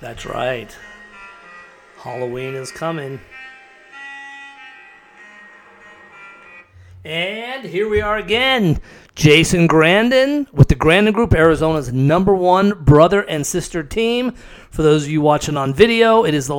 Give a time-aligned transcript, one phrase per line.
[0.00, 0.74] That's right.
[1.98, 3.20] Halloween is coming.
[7.04, 8.80] And here we are again.
[9.14, 14.32] Jason Grandin with the Grandin Group, Arizona's number one brother and sister team.
[14.70, 16.54] For those of you watching on video, it is the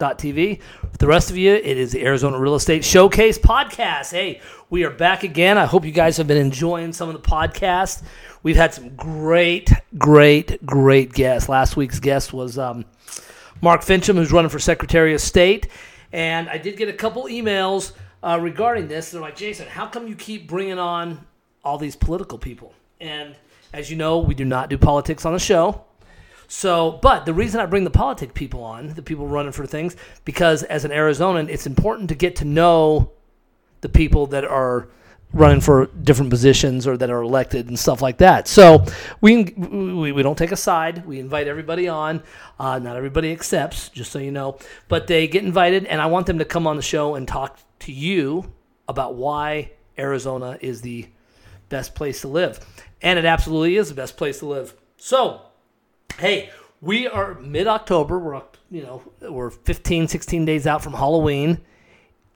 [0.00, 4.10] For the rest of you, it is the Arizona Real Estate Showcase podcast.
[4.12, 4.40] Hey,
[4.70, 5.58] we are back again.
[5.58, 8.02] I hope you guys have been enjoying some of the podcasts.
[8.42, 11.50] We've had some great, great, great guests.
[11.50, 12.86] Last week's guest was um,
[13.60, 15.68] Mark Finchem, who's running for Secretary of State.
[16.14, 19.10] And I did get a couple emails uh, regarding this.
[19.10, 21.26] They're like, Jason, how come you keep bringing on
[21.62, 22.72] all these political people?
[23.02, 23.36] And
[23.74, 25.84] as you know, we do not do politics on the show.
[26.52, 29.94] So, but the reason I bring the politic people on, the people running for things,
[30.24, 33.12] because as an Arizonan, it's important to get to know
[33.82, 34.88] the people that are
[35.32, 38.48] running for different positions or that are elected and stuff like that.
[38.48, 38.84] So
[39.20, 41.06] we we, we don't take a side.
[41.06, 42.20] We invite everybody on.
[42.58, 46.26] Uh, not everybody accepts, just so you know, but they get invited, and I want
[46.26, 48.52] them to come on the show and talk to you
[48.88, 51.06] about why Arizona is the
[51.68, 52.58] best place to live,
[53.02, 54.74] and it absolutely is the best place to live.
[54.96, 55.42] So,
[56.18, 58.18] hey, we are mid October.
[58.18, 61.60] We're you know we're 15, 16 days out from Halloween.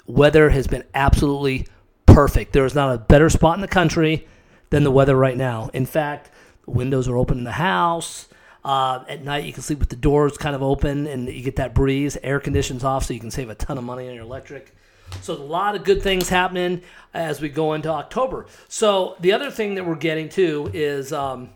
[0.06, 1.66] Weather has been absolutely
[2.06, 2.52] perfect.
[2.52, 4.26] There is not a better spot in the country
[4.70, 5.70] than the weather right now.
[5.72, 6.30] In fact,
[6.64, 8.28] the windows are open in the house.
[8.64, 11.56] Uh, at night, you can sleep with the doors kind of open and you get
[11.56, 12.16] that breeze.
[12.22, 14.74] Air conditions off, so you can save a ton of money on your electric.
[15.20, 18.46] So, a lot of good things happening as we go into October.
[18.68, 21.50] So, the other thing that we're getting to is um,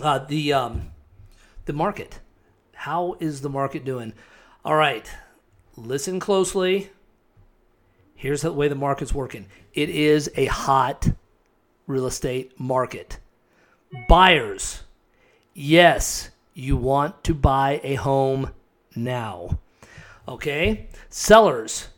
[0.00, 0.90] uh, the um,
[1.64, 2.20] the market.
[2.74, 4.12] How is the market doing?
[4.64, 5.10] All right,
[5.76, 6.90] listen closely.
[8.14, 11.08] Here's the way the market's working it is a hot
[11.86, 13.18] real estate market.
[14.08, 14.82] Buyers,
[15.54, 18.50] yes, you want to buy a home
[18.94, 19.58] now.
[20.26, 20.88] Okay?
[21.08, 21.88] Sellers,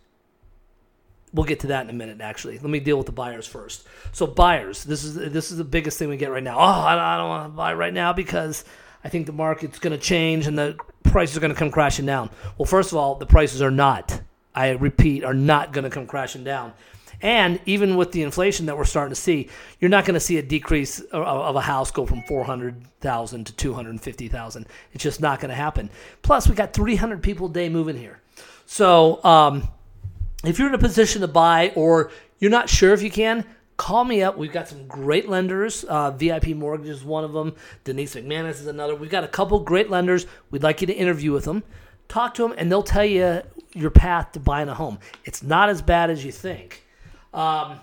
[1.32, 2.58] we'll get to that in a minute actually.
[2.58, 3.86] Let me deal with the buyers first.
[4.12, 6.58] So buyers this is this is the biggest thing we get right now.
[6.58, 8.64] Oh i don't want to buy right now because
[9.04, 12.06] i think the market's going to change and the prices are going to come crashing
[12.06, 12.30] down.
[12.58, 14.20] Well first of all the prices are not
[14.54, 16.72] i repeat are not going to come crashing down.
[17.22, 19.48] And even with the inflation that we're starting to see
[19.78, 24.66] you're not going to see a decrease of, a house go from 400000 to 250000
[24.92, 25.90] it's just not going to happen.
[26.22, 28.20] Plus we got 300 people a day moving here.
[28.66, 29.68] So um,
[30.44, 33.44] if you're in a position to buy or you're not sure if you can,
[33.76, 34.36] call me up.
[34.36, 35.84] We've got some great lenders.
[35.84, 37.54] Uh, VIP Mortgage is one of them.
[37.84, 38.94] Denise McManus is another.
[38.94, 40.26] We've got a couple great lenders.
[40.50, 41.62] We'd like you to interview with them.
[42.08, 43.42] Talk to them, and they'll tell you
[43.72, 44.98] your path to buying a home.
[45.24, 46.84] It's not as bad as you think.
[47.32, 47.78] Um,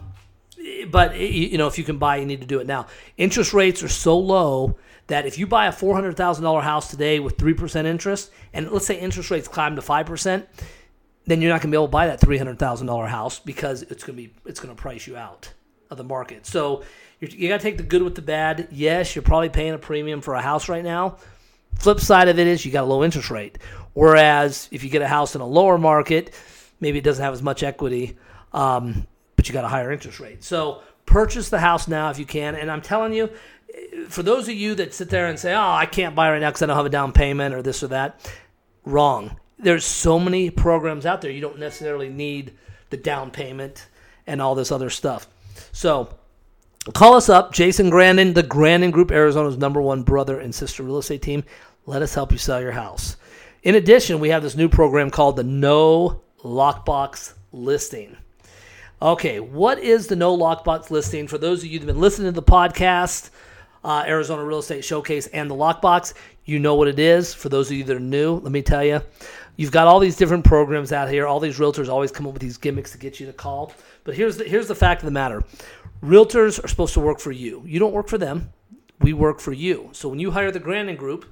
[0.89, 2.88] but you know, if you can buy, you need to do it now.
[3.18, 6.89] Interest rates are so low that if you buy a four hundred thousand dollar house
[6.89, 10.47] today with three percent interest, and let's say interest rates climb to five percent,
[11.27, 13.39] then you're not going to be able to buy that three hundred thousand dollar house
[13.39, 15.53] because it's going to be it's going to price you out
[15.91, 16.45] of the market.
[16.45, 16.83] So
[17.19, 18.67] you got to take the good with the bad.
[18.71, 21.17] Yes, you're probably paying a premium for a house right now.
[21.75, 23.57] Flip side of it is you got a low interest rate.
[23.93, 26.33] Whereas if you get a house in a lower market,
[26.79, 28.17] maybe it doesn't have as much equity,
[28.53, 29.05] um,
[29.35, 30.44] but you got a higher interest rate.
[30.44, 32.55] So purchase the house now if you can.
[32.55, 33.29] And I'm telling you,
[34.07, 36.49] for those of you that sit there and say, "Oh, I can't buy right now
[36.49, 38.31] because I don't have a down payment or this or that,"
[38.85, 41.31] wrong there's so many programs out there.
[41.31, 42.53] You don't necessarily need
[42.90, 43.88] the down payment
[44.25, 45.28] and all this other stuff.
[45.72, 46.09] So
[46.94, 51.00] call us up, Jason Grandin, the Grandin Group, Arizona's number one brother and sister real
[51.00, 51.44] estate team.
[51.85, 53.18] Let us help you sell your house.
[53.63, 58.16] In addition, we have this new program called the No Lockbox Listing.
[59.01, 61.28] Okay, what is the No Lockbox Listing?
[61.28, 63.29] For those of you that have been listening to the podcast,
[63.84, 66.13] uh, Arizona Real Estate Showcase, and the Lockbox,
[66.45, 67.34] you know what it is.
[67.34, 69.01] For those of you that are new, let me tell you,
[69.57, 71.25] You've got all these different programs out here.
[71.28, 73.73] All these realtors always come up with these gimmicks to get you to call.
[74.03, 75.44] But here's the, here's the fact of the matter
[76.03, 77.63] realtors are supposed to work for you.
[77.66, 78.54] You don't work for them,
[79.01, 79.89] we work for you.
[79.94, 81.25] So when you hire the Grandin Group,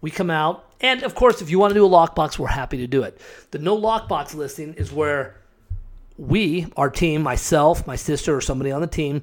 [0.00, 0.70] we come out.
[0.80, 3.20] And of course, if you want to do a lockbox, we're happy to do it.
[3.50, 5.36] The no lockbox listing is where
[6.16, 9.22] we, our team, myself, my sister, or somebody on the team,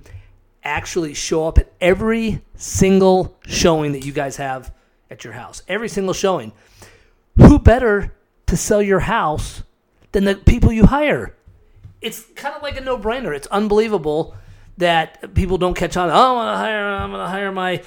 [0.63, 4.73] actually show up at every single showing that you guys have
[5.09, 5.61] at your house.
[5.67, 6.51] Every single showing.
[7.37, 8.13] Who better
[8.53, 9.63] to sell your house
[10.11, 11.35] than the people you hire.
[12.01, 13.35] It's kind of like a no brainer.
[13.35, 14.35] It's unbelievable
[14.77, 16.11] that people don't catch on.
[16.11, 16.85] Oh, I'm gonna hire.
[16.85, 17.81] I'm gonna hire my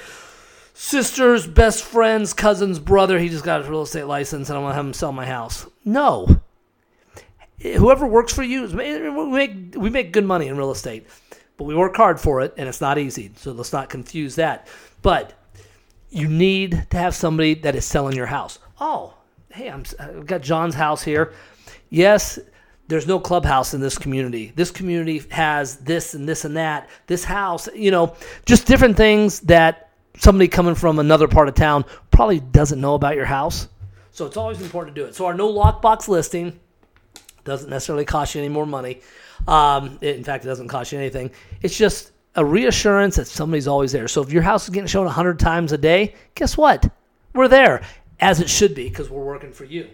[0.74, 3.18] sister's best friend's cousin's brother.
[3.20, 5.66] He just got his real estate license, and I'm gonna have him sell my house.
[5.84, 6.40] No.
[7.62, 11.06] Whoever works for you, we make we make good money in real estate,
[11.56, 13.30] but we work hard for it, and it's not easy.
[13.36, 14.66] So let's not confuse that.
[15.00, 15.32] But
[16.10, 18.58] you need to have somebody that is selling your house.
[18.80, 19.14] Oh,
[19.56, 21.32] hey, I'm, I've got John's house here.
[21.88, 22.38] Yes,
[22.88, 24.52] there's no clubhouse in this community.
[24.54, 26.90] This community has this and this and that.
[27.06, 28.14] This house, you know,
[28.44, 33.16] just different things that somebody coming from another part of town probably doesn't know about
[33.16, 33.68] your house.
[34.10, 35.14] So it's always important to do it.
[35.14, 36.60] So our no lockbox listing
[37.44, 39.00] doesn't necessarily cost you any more money.
[39.48, 41.30] Um, it, in fact, it doesn't cost you anything.
[41.62, 44.06] It's just a reassurance that somebody's always there.
[44.06, 46.90] So if your house is getting shown 100 times a day, guess what?
[47.34, 47.82] We're there,
[48.20, 49.88] as it should be, because we're working for you.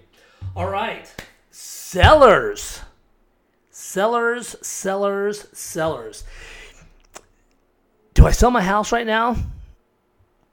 [0.55, 1.13] All right.
[1.51, 2.81] Sellers.
[3.71, 6.25] Sellers, sellers, sellers.
[8.15, 9.37] Do I sell my house right now?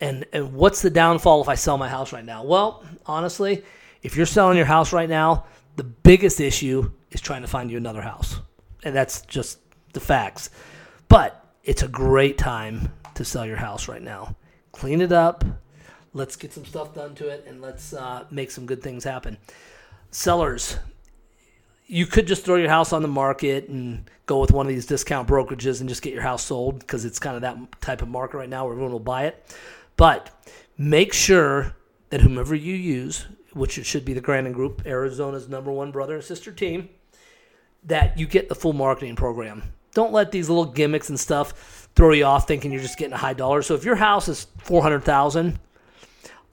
[0.02, 2.44] And, and what's the downfall if I sell my house right now?
[2.44, 3.64] Well, honestly,
[4.02, 5.46] if you're selling your house right now,
[5.76, 8.40] the biggest issue is trying to find you another house.
[8.84, 9.60] And that's just
[9.94, 10.50] the facts.
[11.10, 14.36] But it's a great time to sell your house right now.
[14.72, 15.44] Clean it up.
[16.14, 19.38] Let's get some stuff done to it and let's uh, make some good things happen.
[20.12, 20.78] Sellers,
[21.86, 24.86] you could just throw your house on the market and go with one of these
[24.86, 28.08] discount brokerages and just get your house sold because it's kind of that type of
[28.08, 29.56] market right now where everyone will buy it.
[29.98, 30.30] But
[30.78, 31.76] make sure
[32.10, 36.16] that whomever you use, which it should be the Grandin Group, Arizona's number one brother
[36.16, 36.90] and sister team,
[37.84, 39.64] that you get the full marketing program.
[39.94, 43.18] Don't let these little gimmicks and stuff throw you off thinking you're just getting a
[43.18, 43.62] high dollar.
[43.62, 45.60] So if your house is 400,000,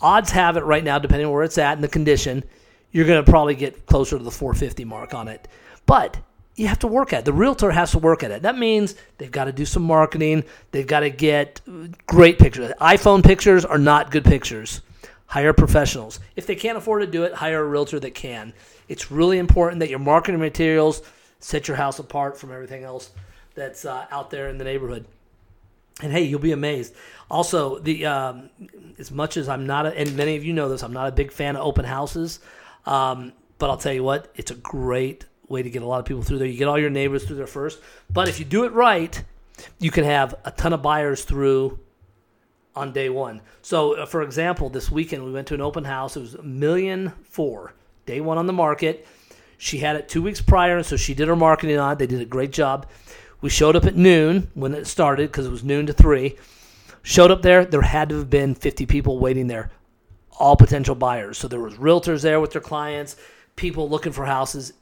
[0.00, 2.44] odds have it right now depending on where it's at and the condition,
[2.92, 5.48] you're going to probably get closer to the 450 mark on it.
[5.86, 6.18] But
[6.56, 7.24] you have to work at it.
[7.26, 8.42] The realtor has to work at it.
[8.42, 10.44] That means they've got to do some marketing.
[10.70, 11.60] They've got to get
[12.06, 12.72] great pictures.
[12.80, 14.80] iPhone pictures are not good pictures.
[15.26, 16.20] Hire professionals.
[16.34, 18.54] If they can't afford to do it, hire a realtor that can.
[18.88, 21.02] It's really important that your marketing materials
[21.40, 23.10] set your house apart from everything else
[23.54, 25.06] that's uh, out there in the neighborhood.
[26.02, 26.94] And hey, you'll be amazed.
[27.30, 28.50] Also, the um,
[28.98, 31.12] as much as I'm not, a, and many of you know this, I'm not a
[31.12, 32.40] big fan of open houses.
[32.84, 36.04] Um, but I'll tell you what, it's a great way to get a lot of
[36.04, 36.48] people through there.
[36.48, 37.80] You get all your neighbors through there first.
[38.10, 39.22] But if you do it right,
[39.78, 41.78] you can have a ton of buyers through
[42.74, 43.40] on day one.
[43.62, 46.16] So, uh, for example, this weekend we went to an open house.
[46.16, 47.72] It was a million four,
[48.04, 49.06] day one on the market.
[49.58, 51.98] She had it two weeks prior, and so she did her marketing on it.
[51.98, 52.86] They did a great job.
[53.40, 56.36] We showed up at noon when it started because it was noon to three.
[57.02, 57.64] Showed up there.
[57.64, 59.70] There had to have been 50 people waiting there
[60.38, 61.38] all potential buyers.
[61.38, 63.16] So there was realtors there with their clients,
[63.56, 64.72] people looking for houses.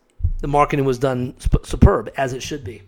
[0.41, 2.83] The marketing was done superb as it should be.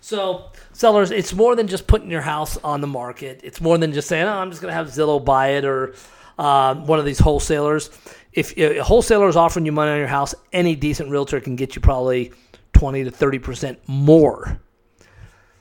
[0.00, 3.40] So sellers, it's more than just putting your house on the market.
[3.42, 5.94] It's more than just saying, "Oh, I'm just going to have Zillow buy it" or
[6.38, 7.90] uh, one of these wholesalers.
[8.32, 11.74] If a wholesaler is offering you money on your house, any decent realtor can get
[11.74, 12.32] you probably
[12.72, 14.60] twenty to thirty percent more.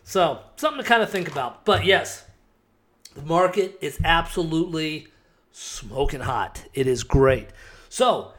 [0.07, 1.65] So something to kind of think about.
[1.65, 2.23] But yes,
[3.13, 5.07] the market is absolutely
[5.51, 6.63] smoking hot.
[6.73, 7.49] It is great.
[7.89, 8.31] So,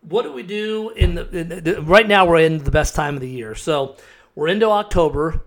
[0.00, 2.24] what do we do in the, in the, right now?
[2.24, 3.54] We're in the best time of the year.
[3.54, 3.96] So
[4.34, 5.44] we're into October,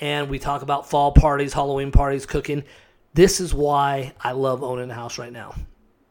[0.00, 2.64] and we talk about fall parties, Halloween parties, cooking.
[3.14, 5.54] This is why I love owning a house right now.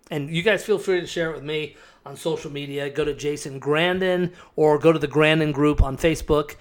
[0.09, 1.75] And you guys feel free to share it with me
[2.05, 2.89] on social media.
[2.89, 6.55] Go to Jason Grandin or go to the Grandin group on Facebook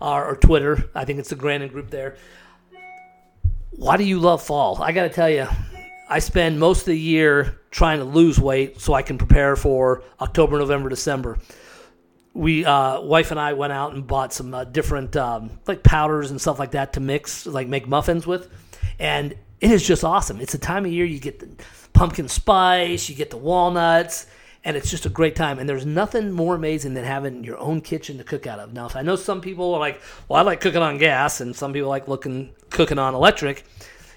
[0.00, 0.90] or, or Twitter.
[0.94, 2.16] I think it's the Grandin group there.
[3.70, 4.82] Why do you love fall?
[4.82, 5.46] I got to tell you,
[6.08, 10.02] I spend most of the year trying to lose weight so I can prepare for
[10.20, 11.38] October, November, December.
[12.34, 16.30] We, uh, wife and I, went out and bought some uh, different um, like powders
[16.30, 18.48] and stuff like that to mix, like make muffins with,
[18.98, 20.40] and it is just awesome.
[20.40, 21.48] It's the time of year you get the
[21.92, 24.26] pumpkin spice, you get the walnuts,
[24.64, 25.58] and it's just a great time.
[25.58, 28.72] And there's nothing more amazing than having your own kitchen to cook out of.
[28.72, 31.72] Now, I know some people are like, "Well, I like cooking on gas," and some
[31.72, 33.64] people like looking cooking on electric.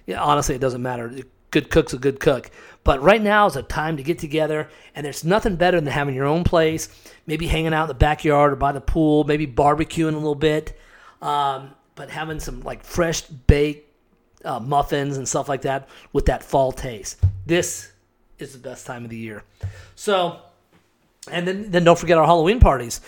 [0.06, 1.12] Yeah, honestly, it doesn't matter
[1.54, 2.52] good cook's a good cook.
[2.84, 6.16] But right now is a time to get together, and there's nothing better than having
[6.16, 6.90] your own place,
[7.26, 10.78] maybe hanging out in the backyard or by the pool, maybe barbecuing a little bit,
[11.22, 13.90] um, but having some like fresh baked
[14.44, 17.22] uh, muffins and stuff like that with that fall taste.
[17.46, 17.93] This
[18.44, 19.44] is the best time of the year.
[19.96, 20.40] So,
[21.32, 23.02] and then then don't forget our Halloween parties.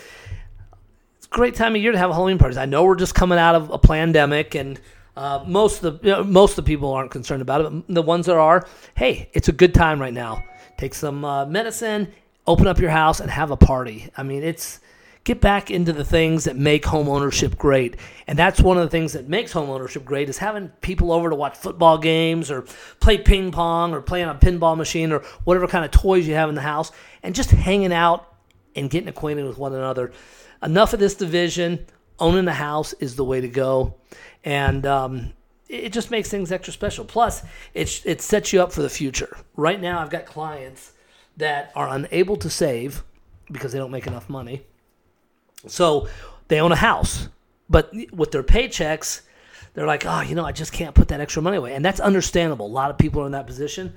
[1.17, 2.57] It's a great time of year to have Halloween parties.
[2.57, 4.79] I know we're just coming out of a pandemic and
[5.15, 7.69] uh, most of the you know, most of the people aren't concerned about it.
[7.71, 10.43] But the ones that are, hey, it's a good time right now.
[10.77, 12.11] Take some uh, medicine,
[12.47, 14.09] open up your house, and have a party.
[14.17, 14.79] I mean, it's
[15.25, 17.97] get back into the things that make home ownership great.
[18.27, 21.29] And that's one of the things that makes home ownership great is having people over
[21.29, 22.61] to watch football games or
[22.99, 26.35] play ping pong or play on a pinball machine or whatever kind of toys you
[26.35, 26.91] have in the house
[27.23, 28.35] and just hanging out
[28.75, 30.11] and getting acquainted with one another.
[30.61, 31.85] Enough of this division.
[32.17, 33.95] Owning a house is the way to go.
[34.45, 35.33] And um,
[35.67, 37.03] it just makes things extra special.
[37.03, 39.37] Plus, it it sets you up for the future.
[39.57, 40.93] Right now, I've got clients
[41.35, 43.03] that are unable to save
[43.51, 44.65] because they don't make enough money.
[45.67, 46.07] So
[46.47, 47.29] they own a house,
[47.69, 49.21] but with their paychecks,
[49.73, 51.73] they're like, oh, you know, I just can't put that extra money away.
[51.73, 52.65] And that's understandable.
[52.65, 53.93] A lot of people are in that position.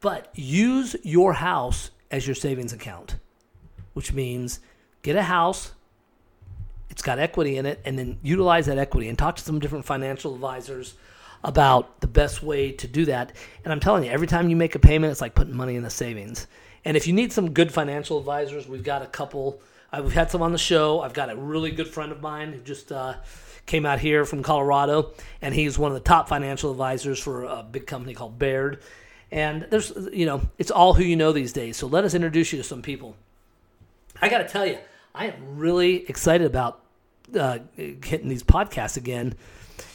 [0.00, 3.16] But use your house as your savings account,
[3.94, 4.60] which means
[5.02, 5.72] get a house,
[6.90, 9.84] it's got equity in it, and then utilize that equity and talk to some different
[9.84, 10.94] financial advisors
[11.42, 13.32] about the best way to do that.
[13.64, 15.82] And I'm telling you, every time you make a payment, it's like putting money in
[15.82, 16.46] the savings.
[16.84, 19.60] And if you need some good financial advisors, we've got a couple.
[20.00, 21.00] We've had some on the show.
[21.00, 23.14] I've got a really good friend of mine who just uh,
[23.66, 27.62] came out here from Colorado, and he's one of the top financial advisors for a
[27.62, 28.80] big company called Baird.
[29.30, 31.76] And there's, you know, it's all who you know these days.
[31.76, 33.16] So let us introduce you to some people.
[34.20, 34.78] I got to tell you,
[35.14, 36.80] I am really excited about
[37.38, 39.34] uh, hitting these podcasts again.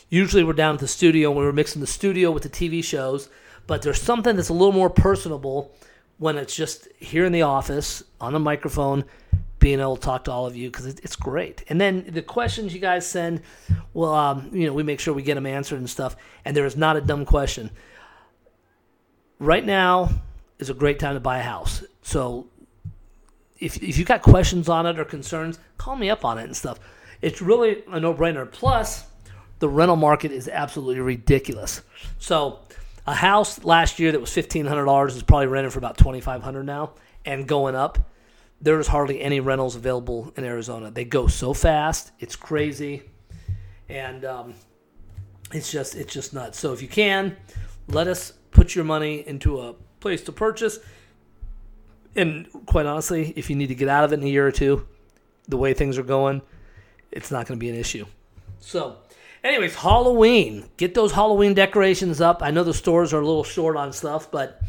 [0.09, 2.83] Usually we're down at the studio and we are mixing the studio with the TV
[2.83, 3.29] shows,
[3.67, 5.71] but there's something that's a little more personable
[6.17, 9.05] when it's just here in the office on the microphone,
[9.59, 11.63] being able to talk to all of you because it's great.
[11.67, 13.41] And then the questions you guys send,
[13.93, 16.15] well, um, you know, we make sure we get them answered and stuff.
[16.45, 17.69] And there is not a dumb question.
[19.37, 20.09] Right now
[20.57, 21.83] is a great time to buy a house.
[22.01, 22.47] So
[23.59, 26.55] if if you got questions on it or concerns, call me up on it and
[26.55, 26.79] stuff.
[27.21, 28.49] It's really a no brainer.
[28.49, 29.05] Plus,
[29.59, 31.81] the rental market is absolutely ridiculous.
[32.17, 32.59] So
[33.05, 36.21] a house last year that was fifteen hundred dollars is probably rented for about twenty
[36.21, 36.91] five hundred now
[37.25, 37.99] and going up.
[38.61, 40.91] There's hardly any rentals available in Arizona.
[40.91, 43.03] They go so fast, it's crazy,
[43.87, 44.53] and um,
[45.53, 46.59] it's just it's just nuts.
[46.59, 47.37] So if you can,
[47.87, 50.79] let us put your money into a place to purchase.
[52.15, 54.51] And quite honestly, if you need to get out of it in a year or
[54.51, 54.85] two,
[55.47, 56.41] the way things are going,
[57.11, 58.05] it's not going to be an issue.
[58.59, 58.97] So
[59.43, 60.69] Anyways, Halloween.
[60.77, 62.43] Get those Halloween decorations up.
[62.43, 64.61] I know the stores are a little short on stuff, but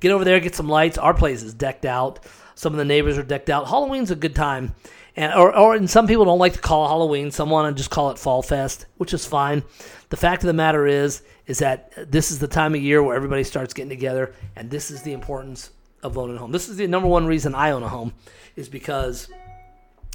[0.00, 0.98] get over there, get some lights.
[0.98, 2.20] Our place is decked out.
[2.58, 3.68] Some of the neighbors are decked out.
[3.68, 4.74] Halloween's a good time.
[5.14, 7.30] And, or, or and some people don't like to call Halloween.
[7.30, 9.62] Some want to just call it Fall Fest, which is fine.
[10.08, 13.14] The fact of the matter is, is that this is the time of year where
[13.14, 15.70] everybody starts getting together, and this is the importance
[16.02, 16.50] of owning a home.
[16.50, 18.12] This is the number one reason I own a home,
[18.56, 19.28] is because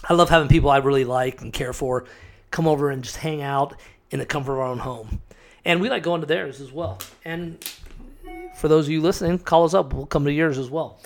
[0.09, 2.03] I love having people I really like and care for
[2.51, 3.73] come over and just hang out
[4.11, 5.21] in the comfort of our own home.
[5.63, 6.99] And we like going to theirs as well.
[7.23, 7.63] And
[8.57, 9.93] for those of you listening, call us up.
[9.93, 10.99] We'll come to yours as well.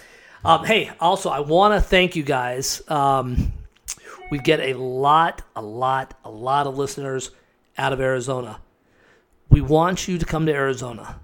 [0.46, 2.82] Um, hey, also, I want to thank you guys.
[2.88, 3.54] Um,
[4.30, 7.32] we get a lot, a lot, a lot of listeners
[7.78, 8.60] out of Arizona.
[9.50, 11.20] We want you to come to Arizona.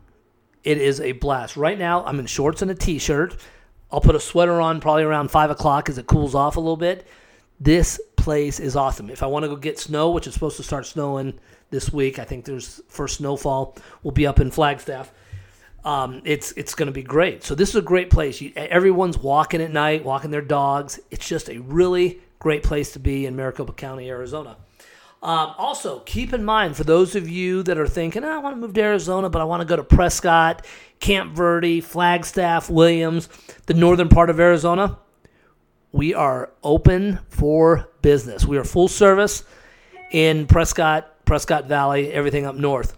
[0.63, 1.57] It is a blast.
[1.57, 3.37] Right now, I'm in shorts and a t shirt.
[3.91, 6.77] I'll put a sweater on probably around 5 o'clock as it cools off a little
[6.77, 7.05] bit.
[7.59, 9.09] This place is awesome.
[9.09, 11.37] If I want to go get snow, which is supposed to start snowing
[11.73, 12.19] this week.
[12.19, 15.11] I think there's first snowfall we'll be up in Flagstaff.
[15.85, 17.43] Um, it's it's going to be great.
[17.43, 18.39] So this is a great place.
[18.39, 20.99] You, everyone's walking at night, walking their dogs.
[21.11, 24.57] It's just a really great place to be in Maricopa County, Arizona.
[25.21, 28.57] Um, also, keep in mind for those of you that are thinking, oh, I want
[28.57, 30.65] to move to Arizona, but I want to go to Prescott,
[30.99, 33.29] Camp Verde, Flagstaff, Williams,
[33.65, 34.99] the northern part of Arizona.
[35.93, 38.45] We are open for business.
[38.45, 39.45] We are full service
[40.11, 42.97] in Prescott, Prescott Valley, everything up north.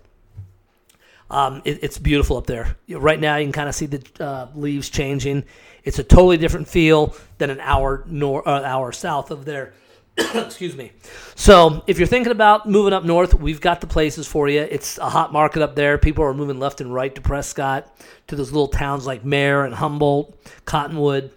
[1.30, 2.78] Um, it, it's beautiful up there.
[2.90, 5.44] Right now, you can kind of see the uh, leaves changing.
[5.84, 9.74] It's a totally different feel than an hour nor uh, hour south of there.
[10.18, 10.92] Excuse me.
[11.36, 14.62] So, if you're thinking about moving up north, we've got the places for you.
[14.62, 15.98] It's a hot market up there.
[15.98, 17.94] People are moving left and right to Prescott,
[18.28, 21.32] to those little towns like Mayer and Humboldt, Cottonwood.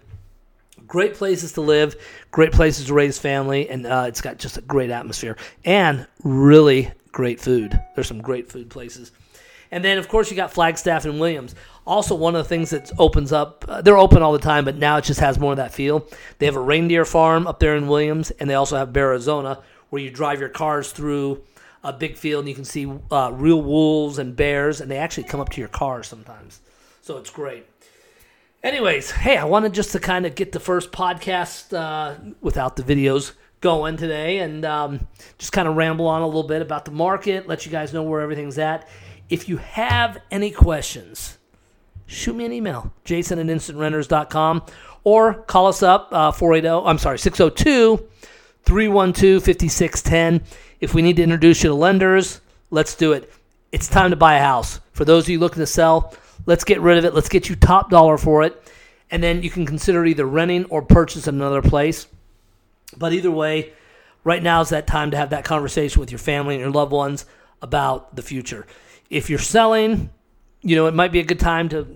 [0.87, 1.95] Great places to live,
[2.31, 6.91] great places to raise family, and uh, it's got just a great atmosphere and really
[7.11, 7.79] great food.
[7.93, 9.11] There's some great food places.
[9.71, 11.53] And then, of course, you got Flagstaff and Williams.
[11.85, 14.77] Also, one of the things that opens up, uh, they're open all the time, but
[14.77, 16.07] now it just has more of that feel.
[16.37, 20.01] They have a reindeer farm up there in Williams, and they also have Bearizona, where
[20.01, 21.43] you drive your cars through
[21.83, 25.23] a big field and you can see uh, real wolves and bears, and they actually
[25.23, 26.61] come up to your car sometimes.
[27.01, 27.65] So it's great.
[28.61, 32.83] Anyways, hey, I wanted just to kind of get the first podcast uh, without the
[32.83, 35.07] videos going today and um,
[35.37, 38.03] just kind of ramble on a little bit about the market, let you guys know
[38.03, 38.87] where everything's at.
[39.29, 41.37] If you have any questions,
[42.05, 44.63] shoot me an email, jason at instantrenters.com,
[45.03, 48.07] or call us up, uh, 480, I'm sorry, 602
[48.63, 50.41] 312 5610.
[50.79, 53.31] If we need to introduce you to lenders, let's do it.
[53.71, 54.79] It's time to buy a house.
[54.93, 56.13] For those of you looking to sell,
[56.45, 57.13] Let's get rid of it.
[57.13, 58.59] Let's get you top dollar for it.
[59.11, 62.07] And then you can consider either renting or purchase another place.
[62.97, 63.73] But either way,
[64.23, 66.91] right now is that time to have that conversation with your family and your loved
[66.91, 67.25] ones
[67.61, 68.65] about the future.
[69.09, 70.09] If you're selling,
[70.61, 71.87] you know, it might be a good time to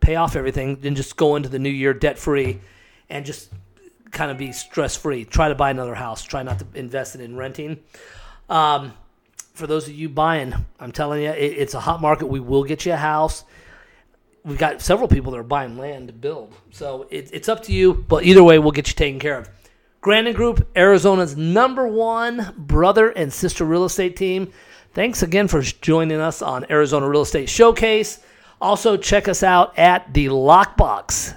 [0.00, 2.60] pay off everything and just go into the new year debt free
[3.08, 3.50] and just
[4.10, 5.24] kind of be stress free.
[5.24, 6.22] Try to buy another house.
[6.22, 7.80] Try not to invest it in renting.
[8.48, 8.92] Um,
[9.54, 12.26] for those of you buying, I'm telling you, it, it's a hot market.
[12.26, 13.44] We will get you a house.
[14.44, 16.54] We've got several people that are buying land to build.
[16.70, 17.94] So it, it's up to you.
[17.94, 19.48] But either way, we'll get you taken care of.
[20.00, 24.52] Grandin Group, Arizona's number one brother and sister real estate team.
[24.94, 28.20] Thanks again for joining us on Arizona Real Estate Showcase.
[28.60, 31.36] Also, check us out at the lockbox.tv.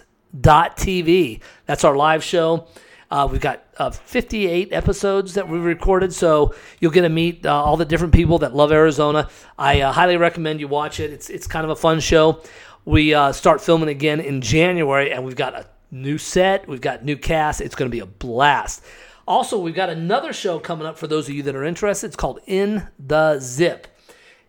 [1.65, 2.67] That's our live show.
[3.09, 7.63] Uh, we've got uh, 58 episodes that we recorded, so you'll get to meet uh,
[7.63, 9.27] all the different people that love Arizona.
[9.57, 11.11] I uh, highly recommend you watch it.
[11.11, 12.43] It's it's kind of a fun show.
[12.85, 17.03] We uh, start filming again in January, and we've got a new set, we've got
[17.03, 17.61] new cast.
[17.61, 18.83] It's going to be a blast.
[19.27, 22.07] Also, we've got another show coming up for those of you that are interested.
[22.07, 23.87] It's called In the Zip.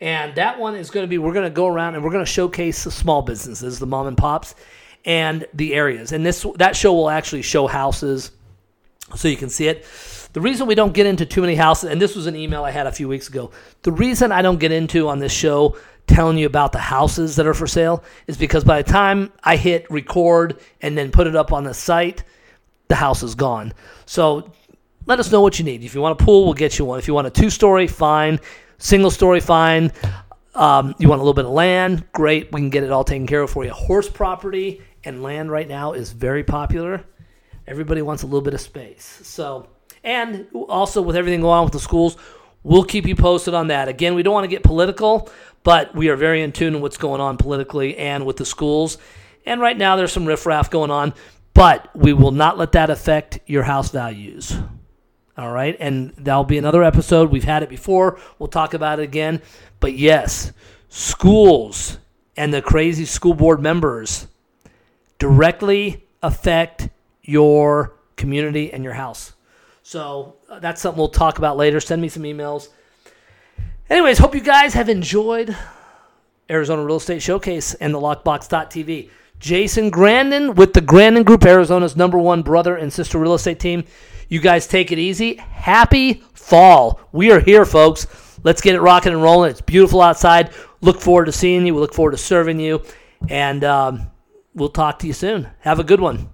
[0.00, 2.24] And that one is going to be, we're going to go around and we're going
[2.24, 4.54] to showcase the small businesses, the mom and pops,
[5.04, 6.12] and the areas.
[6.12, 8.30] And this that show will actually show houses
[9.16, 9.84] so you can see it.
[10.34, 12.70] The reason we don't get into too many houses, and this was an email I
[12.70, 13.50] had a few weeks ago,
[13.82, 17.46] the reason I don't get into on this show telling you about the houses that
[17.46, 21.34] are for sale is because by the time I hit record and then put it
[21.34, 22.22] up on the site,
[22.88, 23.72] the house is gone.
[24.06, 24.52] So
[25.08, 25.82] let us know what you need.
[25.82, 26.98] If you want a pool, we'll get you one.
[26.98, 28.38] If you want a two story, fine.
[28.76, 29.90] Single story, fine.
[30.54, 32.52] Um, you want a little bit of land, great.
[32.52, 33.70] We can get it all taken care of for you.
[33.70, 37.04] Horse property and land right now is very popular.
[37.66, 39.20] Everybody wants a little bit of space.
[39.22, 39.68] So,
[40.04, 42.16] and also with everything going on with the schools,
[42.62, 43.88] we'll keep you posted on that.
[43.88, 45.30] Again, we don't want to get political,
[45.62, 48.98] but we are very in tune with what's going on politically and with the schools.
[49.46, 51.14] And right now, there's some riffraff going on,
[51.54, 54.54] but we will not let that affect your house values.
[55.38, 55.76] All right.
[55.78, 57.30] And that'll be another episode.
[57.30, 58.18] We've had it before.
[58.40, 59.40] We'll talk about it again.
[59.78, 60.52] But yes,
[60.88, 61.98] schools
[62.36, 64.26] and the crazy school board members
[65.20, 66.88] directly affect
[67.22, 69.34] your community and your house.
[69.84, 71.78] So uh, that's something we'll talk about later.
[71.78, 72.68] Send me some emails.
[73.88, 75.56] Anyways, hope you guys have enjoyed
[76.50, 79.10] Arizona Real Estate Showcase and the Lockbox.tv.
[79.38, 83.84] Jason Grandin with the Grandin Group, Arizona's number one brother and sister real estate team.
[84.28, 85.36] You guys take it easy.
[85.36, 87.00] Happy fall.
[87.12, 88.06] We are here, folks.
[88.42, 89.50] Let's get it rocking and rolling.
[89.50, 90.52] It's beautiful outside.
[90.80, 91.74] Look forward to seeing you.
[91.74, 92.82] We look forward to serving you.
[93.28, 94.10] And um,
[94.54, 95.48] we'll talk to you soon.
[95.60, 96.28] Have a good one.